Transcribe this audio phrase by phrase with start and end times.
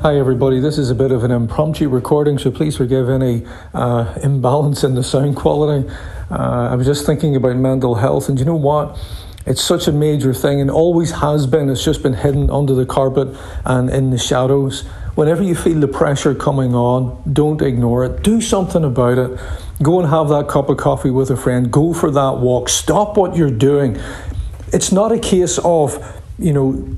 [0.00, 0.60] Hi, everybody.
[0.60, 3.44] This is a bit of an impromptu recording, so please forgive any
[3.74, 5.90] uh, imbalance in the sound quality.
[6.30, 8.96] Uh, I was just thinking about mental health, and you know what?
[9.44, 11.68] It's such a major thing and always has been.
[11.68, 14.82] It's just been hidden under the carpet and in the shadows.
[15.16, 18.22] Whenever you feel the pressure coming on, don't ignore it.
[18.22, 19.40] Do something about it.
[19.82, 21.72] Go and have that cup of coffee with a friend.
[21.72, 22.68] Go for that walk.
[22.68, 24.00] Stop what you're doing.
[24.72, 26.96] It's not a case of, you know,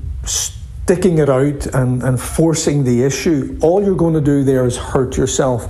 [0.91, 4.75] sticking it out and, and forcing the issue, all you're going to do there is
[4.75, 5.63] hurt yourself.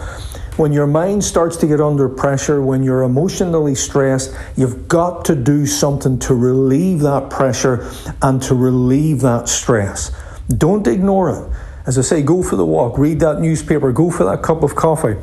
[0.58, 5.36] When your mind starts to get under pressure, when you're emotionally stressed, you've got to
[5.36, 7.88] do something to relieve that pressure
[8.24, 10.12] and to relieve that stress.
[10.58, 11.56] Don't ignore it.
[11.86, 14.76] As I say, go for the walk, read that newspaper, go for that cup of
[14.76, 15.18] coffee.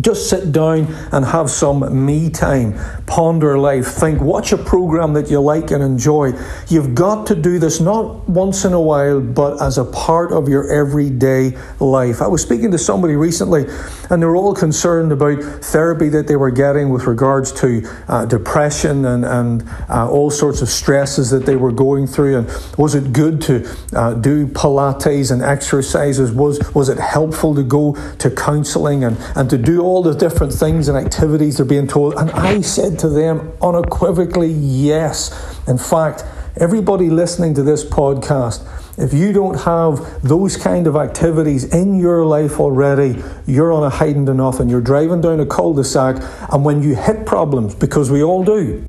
[0.00, 2.78] Just sit down and have some me time.
[3.06, 3.88] Ponder life.
[3.88, 6.30] Think, watch a program that you like and enjoy.
[6.68, 10.48] You've got to do this not once in a while, but as a part of
[10.48, 12.22] your everyday life.
[12.22, 13.64] I was speaking to somebody recently,
[14.10, 18.26] and they were all concerned about therapy that they were getting with regards to uh,
[18.26, 22.38] depression and, and uh, all sorts of stresses that they were going through.
[22.38, 22.46] And
[22.78, 26.30] was it good to uh, do Pilates and exercises?
[26.30, 30.52] Was, was it helpful to go to counseling and, and to do all the different
[30.52, 32.14] things and activities they're being told.
[32.14, 35.58] And I said to them unequivocally, yes.
[35.66, 36.24] In fact,
[36.56, 38.66] everybody listening to this podcast,
[38.98, 43.90] if you don't have those kind of activities in your life already, you're on a
[43.90, 44.68] hiding to nothing.
[44.68, 46.22] You're driving down a cul de sac,
[46.52, 48.84] and when you hit problems, because we all do,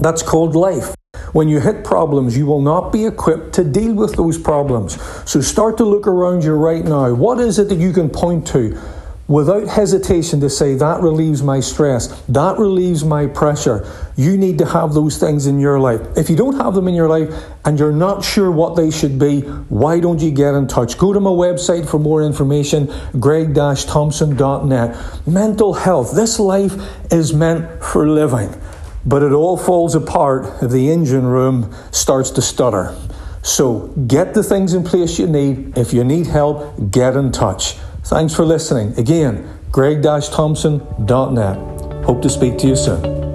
[0.00, 0.94] that's called life.
[1.32, 5.00] When you hit problems, you will not be equipped to deal with those problems.
[5.28, 7.12] So start to look around you right now.
[7.14, 8.80] What is it that you can point to?
[9.28, 13.86] Without hesitation to say, that relieves my stress, that relieves my pressure.
[14.16, 16.00] You need to have those things in your life.
[16.16, 17.32] If you don't have them in your life
[17.64, 20.96] and you're not sure what they should be, why don't you get in touch?
[20.96, 22.90] Go to my website for more information,
[23.20, 24.96] greg-thompson.net.
[25.26, 26.12] Mental health.
[26.16, 26.74] This life
[27.12, 28.50] is meant for living,
[29.04, 32.96] but it all falls apart if the engine room starts to stutter.
[33.42, 35.76] So get the things in place you need.
[35.76, 37.76] If you need help, get in touch.
[38.08, 38.98] Thanks for listening.
[38.98, 42.04] Again, greg-thompson.net.
[42.06, 43.27] Hope to speak to you soon.